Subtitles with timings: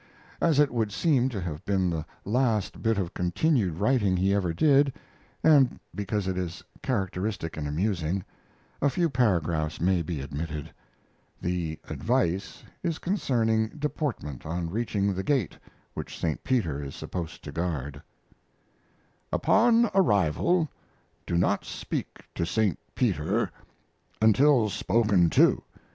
[0.41, 4.51] As it would seem to have been the last bit of continued writing he ever
[4.51, 4.93] did,
[5.43, 8.25] and because it is characteristic and amusing,
[8.81, 10.73] a few paragraphs may be admitted.
[11.39, 15.55] The "advice" is concerning deportment on reaching the Gate
[15.93, 16.43] which St.
[16.43, 18.01] Peter is supposed to guard
[19.31, 20.67] Upon arrival
[21.27, 22.79] do not speak to St.
[22.95, 23.51] Peter
[24.19, 25.61] until spoken to.